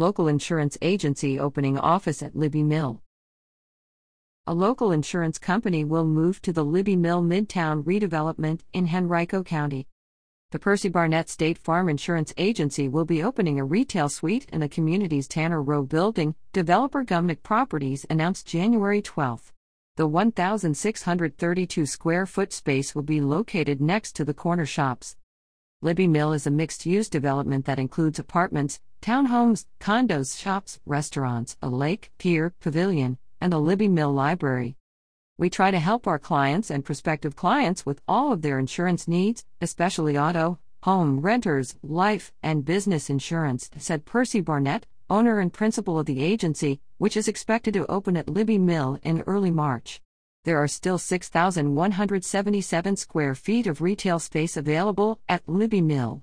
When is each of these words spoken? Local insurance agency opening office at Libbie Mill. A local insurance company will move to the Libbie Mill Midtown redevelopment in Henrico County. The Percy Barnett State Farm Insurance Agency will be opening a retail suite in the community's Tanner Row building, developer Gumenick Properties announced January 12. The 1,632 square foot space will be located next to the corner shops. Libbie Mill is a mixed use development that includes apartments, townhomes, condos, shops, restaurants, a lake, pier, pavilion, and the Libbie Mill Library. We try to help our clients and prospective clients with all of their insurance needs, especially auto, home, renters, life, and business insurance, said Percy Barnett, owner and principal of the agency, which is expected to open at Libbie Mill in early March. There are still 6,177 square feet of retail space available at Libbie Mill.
Local 0.00 0.28
insurance 0.28 0.78
agency 0.80 1.38
opening 1.38 1.76
office 1.76 2.22
at 2.22 2.32
Libbie 2.32 2.64
Mill. 2.64 3.02
A 4.46 4.54
local 4.54 4.92
insurance 4.92 5.38
company 5.38 5.84
will 5.84 6.06
move 6.06 6.40
to 6.40 6.54
the 6.54 6.64
Libbie 6.64 6.96
Mill 6.96 7.20
Midtown 7.20 7.84
redevelopment 7.84 8.60
in 8.72 8.88
Henrico 8.88 9.42
County. 9.42 9.86
The 10.52 10.58
Percy 10.58 10.88
Barnett 10.88 11.28
State 11.28 11.58
Farm 11.58 11.90
Insurance 11.90 12.32
Agency 12.38 12.88
will 12.88 13.04
be 13.04 13.22
opening 13.22 13.60
a 13.60 13.64
retail 13.66 14.08
suite 14.08 14.46
in 14.50 14.60
the 14.60 14.70
community's 14.70 15.28
Tanner 15.28 15.62
Row 15.62 15.82
building, 15.82 16.34
developer 16.54 17.04
Gumenick 17.04 17.42
Properties 17.42 18.06
announced 18.08 18.46
January 18.46 19.02
12. 19.02 19.52
The 19.96 20.06
1,632 20.06 21.84
square 21.84 22.24
foot 22.24 22.54
space 22.54 22.94
will 22.94 23.02
be 23.02 23.20
located 23.20 23.82
next 23.82 24.16
to 24.16 24.24
the 24.24 24.32
corner 24.32 24.64
shops. 24.64 25.16
Libbie 25.82 26.10
Mill 26.10 26.34
is 26.34 26.46
a 26.46 26.50
mixed 26.50 26.84
use 26.84 27.08
development 27.08 27.64
that 27.64 27.78
includes 27.78 28.18
apartments, 28.18 28.80
townhomes, 29.00 29.64
condos, 29.80 30.38
shops, 30.38 30.78
restaurants, 30.84 31.56
a 31.62 31.70
lake, 31.70 32.10
pier, 32.18 32.52
pavilion, 32.60 33.16
and 33.40 33.50
the 33.50 33.58
Libbie 33.58 33.88
Mill 33.88 34.12
Library. 34.12 34.76
We 35.38 35.48
try 35.48 35.70
to 35.70 35.78
help 35.78 36.06
our 36.06 36.18
clients 36.18 36.70
and 36.70 36.84
prospective 36.84 37.34
clients 37.34 37.86
with 37.86 38.02
all 38.06 38.30
of 38.30 38.42
their 38.42 38.58
insurance 38.58 39.08
needs, 39.08 39.46
especially 39.62 40.18
auto, 40.18 40.58
home, 40.82 41.20
renters, 41.20 41.74
life, 41.82 42.30
and 42.42 42.62
business 42.62 43.08
insurance, 43.08 43.70
said 43.78 44.04
Percy 44.04 44.42
Barnett, 44.42 44.84
owner 45.08 45.40
and 45.40 45.50
principal 45.50 45.98
of 45.98 46.04
the 46.04 46.22
agency, 46.22 46.82
which 46.98 47.16
is 47.16 47.26
expected 47.26 47.72
to 47.72 47.90
open 47.90 48.18
at 48.18 48.26
Libbie 48.26 48.60
Mill 48.60 48.98
in 49.02 49.22
early 49.22 49.50
March. 49.50 50.02
There 50.44 50.56
are 50.56 50.68
still 50.68 50.96
6,177 50.96 52.96
square 52.96 53.34
feet 53.34 53.66
of 53.66 53.82
retail 53.82 54.18
space 54.18 54.56
available 54.56 55.20
at 55.28 55.46
Libbie 55.46 55.84
Mill. 55.84 56.22